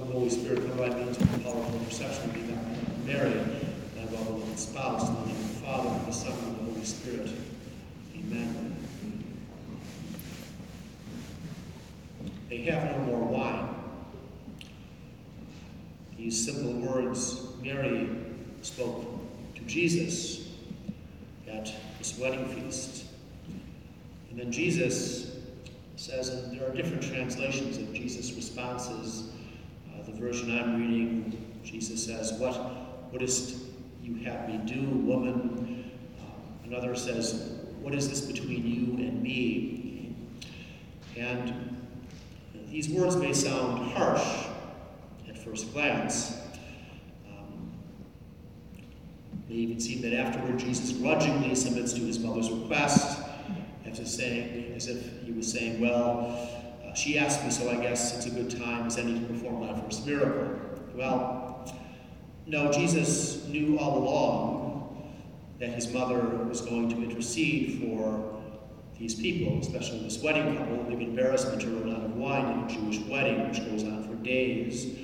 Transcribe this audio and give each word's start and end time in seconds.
of 0.00 0.08
the 0.08 0.14
Holy 0.14 0.30
Spirit, 0.30 0.66
come 0.66 0.78
by 0.78 0.88
means 0.88 1.16
of 1.18 1.32
the 1.32 1.38
powerful 1.40 1.80
intercession 1.80 2.30
of 2.30 2.34
the 2.34 3.12
Mary, 3.12 3.32
thy 3.32 4.04
well-beloved 4.10 4.58
spouse, 4.58 5.08
in 5.08 5.14
the 5.14 5.20
name 5.26 5.36
of 5.36 5.54
the 5.54 5.66
Father, 5.66 5.88
and 5.90 6.06
the 6.06 6.12
Son, 6.12 6.32
and 6.32 6.58
the 6.58 6.72
Holy 6.72 6.84
Spirit. 6.84 7.30
Amen. 8.16 8.76
They 12.48 12.62
have 12.62 12.96
no 12.96 13.04
more 13.04 13.20
wine. 13.20 13.74
These 16.16 16.44
simple 16.44 16.72
words 16.72 17.46
Mary 17.62 18.08
spoke 18.62 19.04
to 19.54 19.62
Jesus 19.62 20.48
at 21.48 21.72
this 21.98 22.18
wedding 22.18 22.46
feast. 22.46 23.04
And 24.30 24.38
then 24.38 24.52
Jesus 24.52 25.36
says, 25.96 26.28
and 26.28 26.58
there 26.58 26.68
are 26.68 26.74
different 26.74 27.02
translations 27.02 27.76
of 27.76 27.92
Jesus' 27.92 28.32
responses. 28.32 29.30
Uh, 30.00 30.06
the 30.06 30.12
version 30.12 30.58
I'm 30.58 30.80
reading, 30.80 31.54
Jesus 31.64 32.04
says, 32.04 32.32
What 32.34 33.12
wouldst 33.12 33.56
you 34.02 34.16
have 34.24 34.48
me 34.48 34.60
do, 34.66 34.82
woman? 34.82 35.92
Uh, 36.18 36.66
another 36.66 36.94
says, 36.94 37.58
What 37.80 37.94
is 37.94 38.08
this 38.08 38.20
between 38.20 38.66
you 38.66 39.04
and 39.04 39.22
me? 39.22 40.14
And 41.16 41.76
these 42.68 42.88
words 42.88 43.16
may 43.16 43.32
sound 43.32 43.92
harsh 43.92 44.46
at 45.28 45.36
first 45.36 45.72
glance. 45.72 46.38
Um, 47.28 47.72
even 49.48 49.80
seem 49.80 50.02
that 50.02 50.14
afterward 50.14 50.58
Jesus 50.58 50.92
grudgingly 50.92 51.54
submits 51.54 51.92
to 51.94 52.00
his 52.00 52.18
mother's 52.18 52.50
request 52.50 53.20
as 53.84 53.98
if, 53.98 54.08
saying, 54.08 54.72
as 54.74 54.86
if 54.86 55.22
he 55.24 55.32
was 55.32 55.50
saying, 55.50 55.80
Well, 55.80 56.59
uh, 56.90 56.94
she 56.94 57.18
asked 57.18 57.44
me, 57.44 57.50
so 57.50 57.70
I 57.70 57.76
guess 57.76 58.16
it's 58.16 58.26
a 58.26 58.30
good 58.30 58.50
time 58.50 58.86
as 58.86 58.98
any 58.98 59.18
to 59.18 59.26
perform 59.26 59.66
my 59.66 59.80
first 59.80 60.06
miracle. 60.06 60.58
Well, 60.94 61.72
no, 62.46 62.72
Jesus 62.72 63.46
knew 63.46 63.78
all 63.78 63.98
along 63.98 65.14
that 65.58 65.70
his 65.70 65.92
mother 65.92 66.18
was 66.18 66.60
going 66.60 66.88
to 66.88 66.96
intercede 67.02 67.80
for 67.80 68.42
these 68.98 69.14
people, 69.14 69.60
especially 69.60 70.00
this 70.00 70.22
wedding 70.22 70.56
couple, 70.56 70.76
big 70.84 71.00
embarrassment 71.00 71.60
to 71.62 71.68
run 71.68 71.94
out 71.94 72.04
of 72.04 72.16
wine 72.16 72.58
in 72.58 72.64
a 72.64 72.68
Jewish 72.68 72.98
wedding, 73.08 73.48
which 73.48 73.64
goes 73.64 73.84
on 73.84 74.06
for 74.06 74.14
days. 74.22 74.96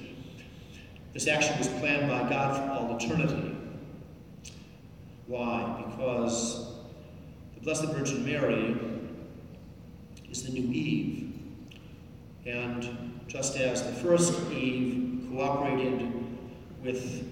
This 1.12 1.29
action 1.29 1.57
was 1.59 1.69
planned 1.69 2.09
by 2.09 2.29
God 2.29 2.57
for 2.57 2.70
all 2.73 2.97
eternity. 2.97 3.57
Why? 5.27 5.84
Because 5.87 6.75
the 7.55 7.61
Blessed 7.61 7.87
Virgin 7.87 8.25
Mary 8.25 8.77
is 10.31 10.42
the 10.42 10.53
new 10.53 10.73
Eve. 10.73 11.26
And 12.47 13.20
just 13.27 13.56
as 13.56 13.83
the 13.83 13.92
first 13.92 14.50
Eve 14.52 15.27
cooperated 15.30 16.12
with 16.83 17.25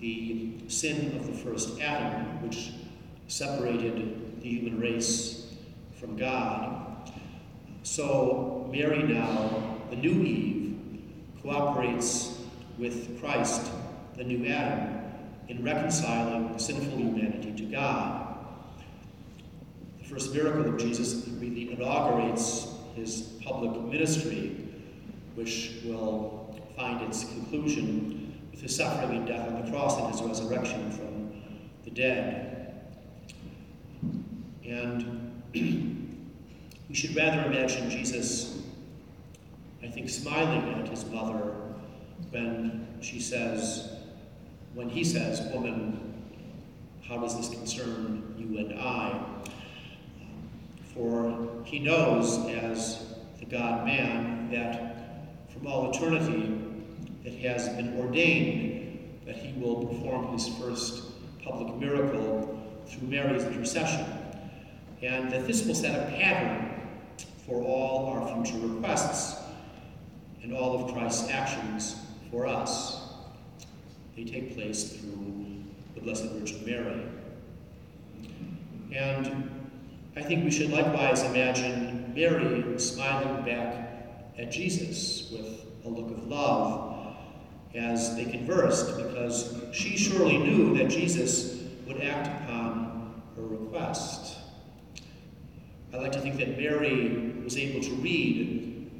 the 0.00 0.54
sin 0.68 1.14
of 1.16 1.26
the 1.26 1.32
first 1.32 1.78
Adam, 1.80 2.42
which 2.42 2.72
separated 3.28 4.40
the 4.40 4.48
human 4.48 4.80
race 4.80 5.54
from 6.00 6.16
God, 6.16 7.10
so 7.82 8.66
Mary 8.72 9.02
now, 9.02 9.76
the 9.90 9.96
new 9.96 10.22
Eve, 10.22 10.78
cooperates 11.42 12.40
with 12.78 13.20
Christ, 13.20 13.70
the 14.16 14.24
new 14.24 14.46
Adam, 14.46 15.02
in 15.48 15.62
reconciling 15.62 16.58
sinful 16.58 16.96
humanity 16.96 17.52
to 17.52 17.64
God. 17.64 18.36
The 19.98 20.04
first 20.04 20.32
miracle 20.32 20.66
of 20.66 20.78
Jesus 20.78 21.28
really 21.38 21.72
inaugurates 21.72 22.73
his 22.94 23.32
public 23.44 23.80
ministry, 23.82 24.56
which 25.34 25.72
will 25.84 26.58
find 26.76 27.02
its 27.02 27.24
conclusion 27.24 28.40
with 28.50 28.60
his 28.60 28.76
suffering 28.76 29.18
and 29.18 29.26
death 29.26 29.48
on 29.48 29.64
the 29.64 29.70
cross 29.70 29.98
and 29.98 30.10
his 30.12 30.22
resurrection 30.22 30.90
from 30.92 31.32
the 31.84 31.90
dead. 31.90 32.86
And 34.66 35.42
we 35.52 36.94
should 36.94 37.14
rather 37.16 37.44
imagine 37.44 37.90
Jesus, 37.90 38.62
I 39.82 39.88
think, 39.88 40.08
smiling 40.08 40.80
at 40.80 40.88
his 40.88 41.04
mother 41.06 41.54
when 42.30 42.86
she 43.00 43.20
says, 43.20 43.90
when 44.74 44.88
he 44.88 45.04
says, 45.04 45.40
Woman, 45.52 46.14
how 47.06 47.18
does 47.18 47.36
this 47.36 47.48
concern 47.50 48.34
you 48.38 48.58
and 48.58 48.78
I? 48.78 49.33
For 50.94 51.48
he 51.64 51.80
knows, 51.80 52.38
as 52.48 53.14
the 53.40 53.46
God 53.46 53.84
man, 53.84 54.50
that 54.50 55.28
from 55.52 55.66
all 55.66 55.90
eternity 55.90 56.60
it 57.24 57.34
has 57.40 57.68
been 57.70 57.98
ordained 57.98 58.84
that 59.26 59.36
he 59.36 59.58
will 59.60 59.86
perform 59.86 60.32
his 60.32 60.48
first 60.58 61.04
public 61.42 61.74
miracle 61.76 62.82
through 62.86 63.08
Mary's 63.08 63.44
intercession, 63.44 64.06
and 65.02 65.32
that 65.32 65.46
this 65.46 65.66
will 65.66 65.74
set 65.74 66.08
a 66.08 66.12
pattern 66.12 66.70
for 67.46 67.62
all 67.62 68.06
our 68.08 68.44
future 68.44 68.66
requests 68.66 69.42
and 70.42 70.54
all 70.54 70.84
of 70.84 70.92
Christ's 70.92 71.30
actions 71.30 71.96
for 72.30 72.46
us. 72.46 73.00
They 74.16 74.24
take 74.24 74.54
place 74.54 74.92
through 74.92 75.46
the 75.94 76.00
Blessed 76.00 76.30
Virgin 76.32 76.64
Mary. 76.64 77.02
And 78.92 79.63
I 80.16 80.22
think 80.22 80.44
we 80.44 80.50
should 80.52 80.70
likewise 80.70 81.22
imagine 81.24 82.12
Mary 82.14 82.78
smiling 82.78 83.44
back 83.44 84.30
at 84.38 84.52
Jesus 84.52 85.30
with 85.32 85.66
a 85.84 85.88
look 85.88 86.10
of 86.16 86.28
love 86.28 87.16
as 87.74 88.14
they 88.14 88.24
conversed, 88.24 88.96
because 88.96 89.52
she 89.72 89.96
surely 89.96 90.38
knew 90.38 90.76
that 90.78 90.88
Jesus 90.88 91.64
would 91.88 92.00
act 92.00 92.28
upon 92.44 93.22
her 93.34 93.42
request. 93.42 94.36
I 95.92 95.96
like 95.96 96.12
to 96.12 96.20
think 96.20 96.36
that 96.36 96.56
Mary 96.56 97.34
was 97.42 97.56
able 97.56 97.80
to 97.82 97.94
read 97.96 98.90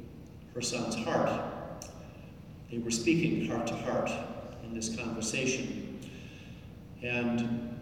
her 0.53 0.61
son's 0.61 0.95
heart. 0.95 1.29
They 2.69 2.79
were 2.79 2.91
speaking 2.91 3.47
heart 3.47 3.67
to 3.67 3.75
heart 3.75 4.11
in 4.63 4.73
this 4.73 4.93
conversation. 4.93 6.01
And 7.01 7.79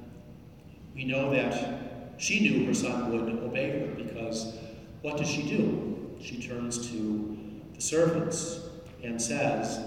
we 0.94 1.06
know 1.06 1.32
that 1.32 1.93
she 2.18 2.40
knew 2.40 2.66
her 2.66 2.74
son 2.74 3.12
would 3.12 3.44
obey 3.44 3.80
her 3.80 3.88
because 3.96 4.58
what 5.02 5.18
does 5.18 5.30
she 5.30 5.44
do? 5.44 6.16
She 6.22 6.42
turns 6.42 6.90
to 6.90 7.38
the 7.76 7.82
servants 7.82 8.62
and 9.04 9.22
says, 9.22 9.80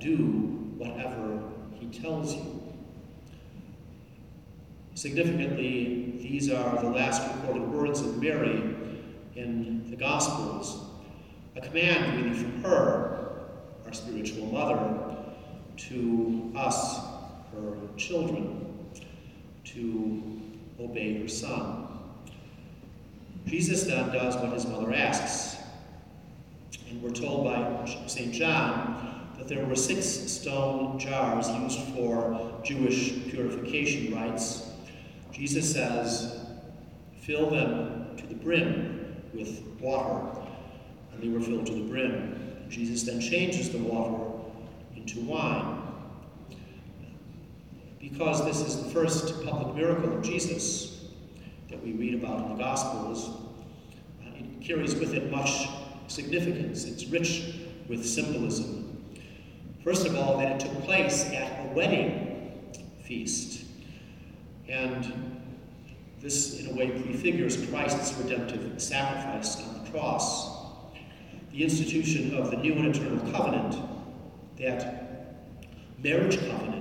Do 0.00 0.16
whatever 0.76 1.40
he 1.78 1.86
tells 1.86 2.34
you. 2.34 2.62
Significantly, 4.94 6.18
these 6.20 6.50
are 6.50 6.80
the 6.80 6.88
last 6.88 7.22
recorded 7.36 7.68
words 7.68 8.00
of 8.00 8.20
Mary 8.20 8.74
in 9.36 9.90
the 9.90 9.96
Gospels, 9.96 10.86
a 11.56 11.60
command 11.60 12.24
really 12.24 12.36
from 12.36 12.62
her, 12.62 13.48
our 13.86 13.92
spiritual 13.92 14.46
mother, 14.46 15.16
to 15.76 16.52
us, 16.56 17.00
her 17.52 17.76
children, 17.96 18.64
to 19.64 20.40
obey 20.80 21.20
her 21.20 21.28
son. 21.28 21.88
Jesus 23.46 23.84
then 23.84 24.10
does 24.12 24.36
what 24.36 24.52
his 24.52 24.66
mother 24.66 24.92
asks. 24.94 25.62
And 26.88 27.02
we're 27.02 27.10
told 27.10 27.44
by 27.44 27.84
St. 28.06 28.32
John 28.32 29.30
that 29.38 29.48
there 29.48 29.64
were 29.64 29.76
six 29.76 30.06
stone 30.06 30.98
jars 30.98 31.48
used 31.48 31.80
for 31.94 32.60
Jewish 32.64 33.12
purification 33.30 34.14
rites. 34.14 34.70
Jesus 35.32 35.72
says, 35.72 36.40
fill 37.20 37.50
them 37.50 38.16
to 38.16 38.26
the 38.26 38.34
brim 38.34 39.16
with 39.34 39.62
water. 39.80 40.40
And 41.12 41.22
they 41.22 41.28
were 41.28 41.40
filled 41.40 41.66
to 41.66 41.74
the 41.74 41.82
brim. 41.82 42.66
Jesus 42.68 43.02
then 43.02 43.20
changes 43.20 43.70
the 43.70 43.78
water 43.78 44.24
into 44.96 45.20
wine. 45.20 45.73
Because 48.14 48.44
this 48.44 48.60
is 48.60 48.80
the 48.80 48.90
first 48.90 49.44
public 49.44 49.74
miracle 49.74 50.16
of 50.16 50.22
Jesus 50.22 51.06
that 51.68 51.82
we 51.82 51.94
read 51.94 52.14
about 52.14 52.44
in 52.44 52.50
the 52.50 52.62
Gospels, 52.62 53.28
it 54.36 54.60
carries 54.60 54.94
with 54.94 55.14
it 55.14 55.32
much 55.32 55.68
significance. 56.06 56.84
It's 56.84 57.06
rich 57.06 57.56
with 57.88 58.06
symbolism. 58.06 59.04
First 59.82 60.06
of 60.06 60.14
all, 60.14 60.38
that 60.38 60.52
it 60.52 60.60
took 60.60 60.84
place 60.84 61.24
at 61.24 61.66
a 61.66 61.74
wedding 61.74 62.62
feast. 63.02 63.64
And 64.68 65.40
this, 66.20 66.60
in 66.60 66.70
a 66.70 66.72
way, 66.72 66.90
prefigures 66.90 67.66
Christ's 67.66 68.16
redemptive 68.16 68.80
sacrifice 68.80 69.60
on 69.60 69.84
the 69.84 69.90
cross. 69.90 70.56
The 71.50 71.64
institution 71.64 72.36
of 72.36 72.52
the 72.52 72.58
new 72.58 72.74
and 72.74 72.94
eternal 72.94 73.32
covenant, 73.32 73.76
that 74.58 75.34
marriage 75.98 76.38
covenant 76.48 76.73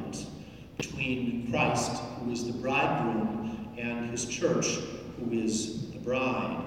between 1.04 1.52
Christ, 1.52 2.02
who 2.20 2.32
is 2.32 2.46
the 2.46 2.54
bridegroom, 2.54 3.68
and 3.78 4.10
his 4.10 4.26
church, 4.26 4.78
who 5.20 5.32
is 5.32 5.92
the 5.92 6.00
bride. 6.00 6.64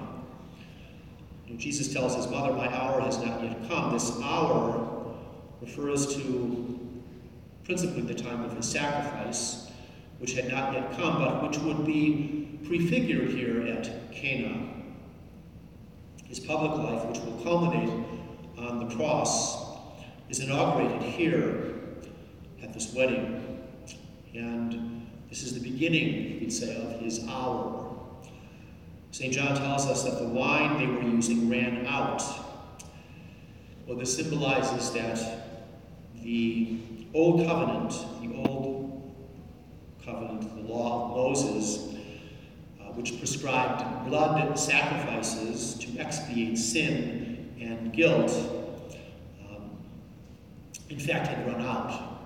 Know, 1.47 1.55
Jesus 1.57 1.91
tells 1.91 2.15
his 2.15 2.27
mother, 2.27 2.53
My 2.53 2.67
hour 2.67 3.01
has 3.01 3.17
not 3.17 3.43
yet 3.43 3.67
come. 3.67 3.93
This 3.93 4.11
hour 4.21 5.15
refers 5.61 6.15
to 6.15 6.79
principally 7.63 8.01
the 8.01 8.13
time 8.13 8.43
of 8.43 8.55
his 8.55 8.69
sacrifice, 8.69 9.71
which 10.19 10.33
had 10.33 10.49
not 10.49 10.73
yet 10.73 10.91
come, 10.97 11.19
but 11.19 11.43
which 11.43 11.57
would 11.59 11.85
be 11.85 12.59
prefigured 12.65 13.29
here 13.29 13.63
at 13.67 14.11
Cana. 14.11 14.67
His 16.25 16.39
public 16.39 16.77
life, 16.77 17.05
which 17.05 17.19
will 17.19 17.41
culminate 17.43 18.05
on 18.57 18.87
the 18.87 18.95
cross, 18.95 19.77
is 20.29 20.39
inaugurated 20.41 21.01
here 21.01 21.73
at 22.61 22.73
this 22.73 22.93
wedding. 22.93 23.36
And 24.33 25.07
this 25.29 25.43
is 25.43 25.53
the 25.53 25.59
beginning, 25.59 26.39
we'd 26.39 26.53
say, 26.53 26.75
of 26.75 27.01
his 27.01 27.27
hour. 27.27 27.87
St. 29.11 29.33
John 29.33 29.55
tells 29.55 29.85
us 29.87 30.03
that 30.03 30.19
the 30.19 30.27
wine 30.27 30.77
they 30.77 30.85
were 30.85 31.01
using 31.01 31.49
ran 31.49 31.85
out. 31.87 32.23
Well, 33.87 33.97
this 33.97 34.15
symbolizes 34.15 34.91
that 34.91 35.19
the 36.21 36.79
Old 37.13 37.45
Covenant, 37.47 37.91
the 38.21 38.35
Old 38.47 39.15
Covenant, 40.03 40.55
the 40.55 40.71
law 40.71 41.05
of 41.05 41.17
Moses, 41.17 41.95
uh, 42.79 42.91
which 42.93 43.17
prescribed 43.17 44.07
blood 44.07 44.59
sacrifices 44.59 45.75
to 45.75 45.99
expiate 45.99 46.57
sin 46.57 47.55
and 47.59 47.93
guilt, 47.93 48.31
um, 49.49 49.71
in 50.89 50.99
fact 50.99 51.27
had 51.27 51.47
run 51.47 51.61
out. 51.61 52.16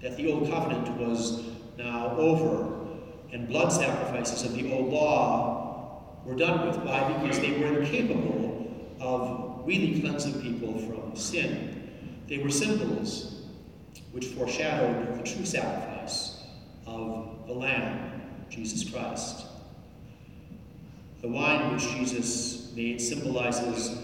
That 0.00 0.16
the 0.16 0.32
Old 0.32 0.50
Covenant 0.50 0.96
was 0.98 1.42
now 1.76 2.16
over, 2.16 2.88
and 3.32 3.48
blood 3.48 3.70
sacrifices 3.70 4.44
of 4.44 4.54
the 4.54 4.72
Old 4.72 4.92
Law 4.92 6.02
were 6.24 6.34
done 6.34 6.66
with. 6.66 6.78
Why? 6.78 7.12
Because 7.20 7.38
they 7.40 7.58
were 7.58 7.80
incapable 7.80 8.96
of 9.00 9.66
really 9.66 10.00
cleansing 10.00 10.40
people 10.42 10.78
from 10.78 11.14
sin. 11.16 11.90
They 12.28 12.38
were 12.38 12.50
symbols 12.50 13.42
which 14.12 14.26
foreshadowed 14.26 15.18
the 15.18 15.22
true 15.22 15.44
sacrifice 15.44 16.42
of 16.86 17.46
the 17.46 17.52
Lamb, 17.52 18.22
Jesus 18.48 18.88
Christ. 18.88 19.46
The 21.20 21.28
wine 21.28 21.74
which 21.74 21.88
Jesus 21.90 22.72
made 22.74 23.00
symbolizes 23.00 23.98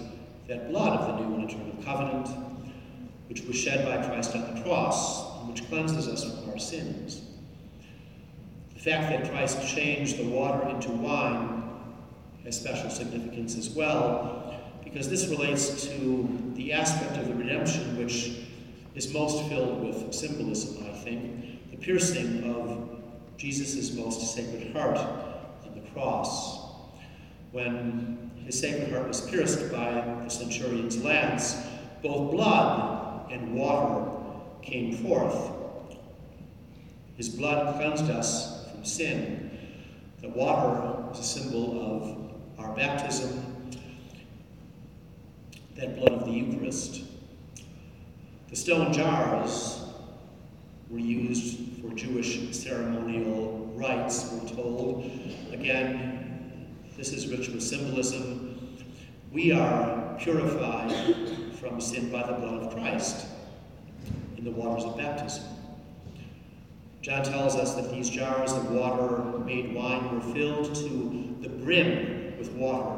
that 0.48 0.70
blood 0.70 1.00
of 1.00 1.18
the 1.18 1.26
new 1.26 1.34
and 1.36 1.50
eternal 1.50 1.82
covenant, 1.82 2.28
which 3.28 3.42
was 3.42 3.56
shed 3.56 3.84
by 3.84 4.06
Christ 4.06 4.36
on 4.36 4.54
the 4.54 4.62
cross, 4.62 5.25
which 5.48 5.66
cleanses 5.68 6.08
us 6.08 6.24
from 6.24 6.50
our 6.50 6.58
sins. 6.58 7.22
The 8.74 8.80
fact 8.80 9.10
that 9.10 9.30
Christ 9.30 9.66
changed 9.74 10.18
the 10.18 10.28
water 10.28 10.68
into 10.68 10.90
wine 10.90 11.62
has 12.44 12.60
special 12.60 12.90
significance 12.90 13.56
as 13.56 13.70
well, 13.70 14.54
because 14.84 15.08
this 15.08 15.26
relates 15.28 15.86
to 15.86 16.52
the 16.54 16.72
aspect 16.72 17.16
of 17.18 17.28
the 17.28 17.34
redemption 17.34 17.98
which 17.98 18.46
is 18.94 19.12
most 19.12 19.48
filled 19.48 19.82
with 19.84 20.14
symbolism, 20.14 20.86
I 20.88 20.96
think, 20.98 21.70
the 21.70 21.76
piercing 21.76 22.54
of 22.54 22.88
Jesus' 23.36 23.92
most 23.94 24.34
sacred 24.34 24.72
heart 24.72 24.96
on 24.96 25.74
the 25.74 25.90
cross. 25.90 26.64
When 27.52 28.30
his 28.44 28.58
sacred 28.58 28.92
heart 28.92 29.08
was 29.08 29.20
pierced 29.22 29.72
by 29.72 29.90
the 30.24 30.28
centurion's 30.28 31.02
lance, 31.02 31.56
both 32.02 32.30
blood 32.30 33.30
and 33.32 33.54
water 33.54 34.10
came 34.66 34.92
forth. 34.92 35.52
His 37.16 37.28
blood 37.28 37.76
cleansed 37.76 38.10
us 38.10 38.68
from 38.70 38.84
sin. 38.84 39.58
The 40.20 40.28
water 40.28 41.02
was 41.08 41.20
a 41.20 41.22
symbol 41.22 41.80
of 41.80 42.58
our 42.58 42.74
baptism 42.74 43.70
that 45.76 45.96
blood 45.96 46.12
of 46.12 46.24
the 46.26 46.32
Eucharist. 46.32 47.04
The 48.50 48.56
stone 48.56 48.92
jars 48.92 49.84
were 50.90 50.98
used 50.98 51.80
for 51.80 51.94
Jewish 51.94 52.56
ceremonial 52.56 53.72
rites, 53.76 54.30
we're 54.32 54.48
told. 54.48 55.10
Again, 55.52 56.66
this 56.96 57.12
is 57.12 57.26
with 57.26 57.62
symbolism. 57.62 58.78
We 59.32 59.52
are 59.52 60.16
purified 60.18 60.92
from 61.60 61.80
sin 61.80 62.10
by 62.10 62.26
the 62.26 62.32
blood 62.32 62.62
of 62.62 62.74
Christ 62.74 63.26
the 64.46 64.52
waters 64.52 64.84
of 64.84 64.96
baptism. 64.96 65.42
John 67.02 67.24
tells 67.24 67.56
us 67.56 67.74
that 67.74 67.90
these 67.90 68.08
jars 68.08 68.52
of 68.52 68.70
water 68.70 69.38
made 69.40 69.74
wine 69.74 70.14
were 70.14 70.32
filled 70.32 70.72
to 70.76 71.36
the 71.40 71.48
brim 71.48 72.38
with 72.38 72.52
water. 72.52 72.96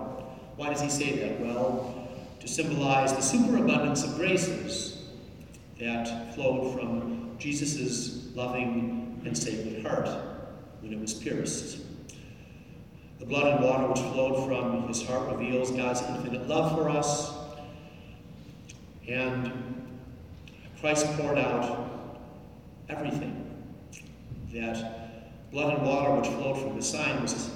Why 0.57 0.69
does 0.69 0.83
he 0.83 0.91
say 0.91 1.19
that? 1.21 1.41
Well, 1.41 2.09
to 2.41 2.47
symbolize 2.47 3.15
the 3.15 3.23
superabundance 3.23 4.05
of 4.05 4.17
graces 4.17 5.09
that 5.81 6.35
flowed 6.35 6.79
from 6.79 7.35
Jesus' 7.39 8.29
loving 8.35 9.23
and 9.25 9.37
sacred 9.37 9.87
heart 9.87 10.09
when 10.81 10.93
it 10.93 11.01
was 11.01 11.15
pierced. 11.15 11.79
The 13.21 13.27
blood 13.27 13.55
and 13.55 13.65
water 13.65 13.87
which 13.87 14.01
flowed 14.01 14.47
from 14.47 14.87
his 14.87 15.07
heart 15.07 15.33
reveals 15.33 15.71
God's 15.71 16.03
infinite 16.03 16.47
love 16.47 16.73
for 16.77 16.91
us. 16.91 17.33
And 19.09 19.78
Christ 20.81 21.07
poured 21.17 21.39
out 21.39 21.89
everything. 22.89 23.45
That 24.53 25.51
blood 25.51 25.75
and 25.75 25.87
water 25.87 26.15
which 26.15 26.29
flowed 26.29 26.59
from 26.59 26.77
his 26.77 26.93
was 26.93 27.51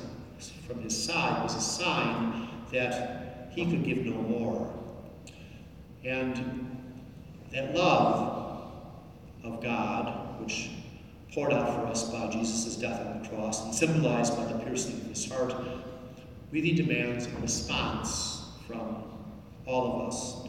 from 0.66 0.82
his 0.82 1.04
side 1.04 1.42
was 1.42 1.54
a 1.54 1.60
sign 1.60 2.48
that 2.72 3.50
he 3.54 3.64
could 3.64 3.84
give 3.84 3.98
no 3.98 4.16
more. 4.22 4.74
And 6.04 6.76
that 7.52 7.74
love 7.74 8.72
of 9.44 9.62
God, 9.62 10.40
which 10.40 10.70
poured 11.32 11.52
out 11.52 11.74
for 11.74 11.86
us 11.86 12.10
by 12.10 12.28
Jesus' 12.28 12.76
death 12.76 13.06
on 13.06 13.22
the 13.22 13.28
cross 13.28 13.64
and 13.64 13.74
symbolized 13.74 14.36
by 14.36 14.46
the 14.46 14.58
piercing 14.58 15.00
of 15.00 15.06
his 15.06 15.30
heart, 15.30 15.54
really 16.50 16.72
demands 16.72 17.26
a 17.26 17.40
response 17.40 18.46
from 18.66 19.04
all 19.64 20.02
of 20.02 20.08
us. 20.08 20.48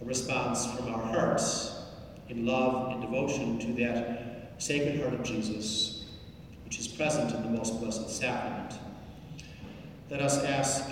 A 0.00 0.04
response 0.04 0.66
from 0.74 0.92
our 0.94 1.02
hearts 1.02 1.81
in 2.32 2.46
love 2.46 2.92
and 2.92 3.02
devotion 3.02 3.58
to 3.58 3.72
that 3.74 4.54
sacred 4.56 4.98
heart 5.00 5.12
of 5.12 5.22
Jesus, 5.22 6.06
which 6.64 6.78
is 6.78 6.88
present 6.88 7.30
in 7.34 7.42
the 7.42 7.50
most 7.50 7.78
blessed 7.78 8.08
sacrament. 8.08 8.72
Let 10.08 10.22
us 10.22 10.42
ask 10.42 10.90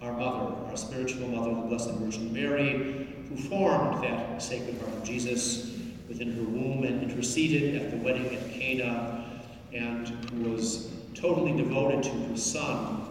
our 0.00 0.12
mother, 0.12 0.54
our 0.70 0.76
spiritual 0.76 1.28
mother, 1.28 1.50
the 1.50 1.66
Blessed 1.68 1.90
Virgin 1.92 2.32
Mary, 2.32 3.06
who 3.28 3.36
formed 3.36 4.02
that 4.02 4.42
sacred 4.42 4.80
heart 4.80 4.94
of 4.94 5.04
Jesus 5.04 5.78
within 6.08 6.34
her 6.34 6.42
womb 6.42 6.84
and 6.84 7.02
interceded 7.02 7.80
at 7.82 7.90
the 7.90 7.98
wedding 7.98 8.34
at 8.34 8.50
Cana, 8.50 9.42
and 9.74 10.08
who 10.30 10.50
was 10.50 10.90
totally 11.14 11.52
devoted 11.52 12.02
to 12.02 12.10
her 12.10 12.36
son 12.36 13.08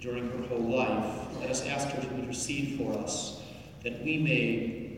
during 0.00 0.28
her 0.30 0.46
whole 0.48 0.58
life. 0.58 1.40
Let 1.40 1.48
us 1.48 1.64
ask 1.66 1.88
her 1.88 2.02
to 2.02 2.14
intercede 2.16 2.78
for 2.78 2.92
us 2.98 3.40
that 3.84 4.02
we 4.04 4.18
may 4.18 4.91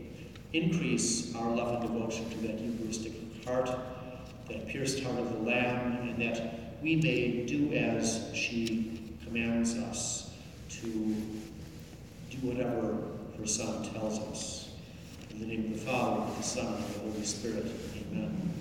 increase 0.53 1.35
our 1.35 1.55
love 1.55 1.81
and 1.81 1.93
devotion 1.93 2.29
to 2.29 2.37
that 2.47 2.59
Eucharistic 2.59 3.13
heart, 3.45 3.69
that 4.49 4.67
pierced 4.67 5.03
heart 5.03 5.19
of 5.19 5.31
the 5.33 5.39
Lamb, 5.39 6.09
and 6.09 6.21
that 6.21 6.81
we 6.81 6.95
may 6.95 7.45
do 7.45 7.73
as 7.73 8.29
she 8.33 9.15
commands 9.23 9.75
us 9.75 10.31
to 10.69 10.87
do 12.29 12.37
whatever 12.41 12.97
her 13.37 13.47
Son 13.47 13.83
tells 13.91 14.19
us. 14.19 14.69
In 15.31 15.39
the 15.39 15.47
name 15.47 15.73
of 15.73 15.79
the 15.79 15.85
Father, 15.85 16.23
and 16.23 16.37
the 16.37 16.43
Son, 16.43 16.65
and 16.65 16.95
the 16.95 16.99
Holy 16.99 17.25
Spirit. 17.25 17.65
Amen. 18.11 18.53